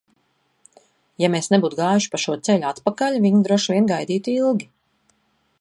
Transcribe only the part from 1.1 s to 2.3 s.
Ja mēs nebūtu gājuši pa